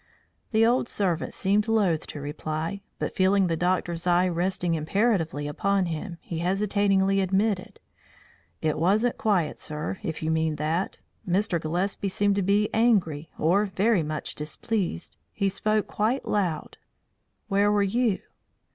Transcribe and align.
The 0.49 0.65
old 0.65 0.89
servant 0.89 1.31
seemed 1.31 1.67
loath 1.67 2.07
to 2.07 2.19
reply, 2.19 2.81
but 2.97 3.13
feeling 3.15 3.45
the 3.45 3.55
doctor's 3.55 4.07
eye 4.07 4.27
resting 4.27 4.73
imperatively 4.73 5.45
upon 5.47 5.85
him, 5.85 6.17
he 6.21 6.39
hesitatingly 6.39 7.21
admitted: 7.21 7.79
"It 8.63 8.79
wasn't 8.79 9.19
quiet, 9.19 9.59
sir, 9.59 9.99
if 10.01 10.23
you 10.23 10.31
mean 10.31 10.55
that. 10.55 10.97
Mr. 11.29 11.61
Gillespie 11.61 12.07
seemed 12.09 12.35
to 12.37 12.41
be 12.41 12.67
angry 12.73 13.29
or 13.37 13.65
very 13.67 14.01
much 14.01 14.33
displeased. 14.33 15.17
He 15.33 15.49
spoke 15.49 15.85
quite 15.85 16.27
loud." 16.27 16.79
"Where 17.47 17.71
were 17.71 17.83
you?" 17.83 18.21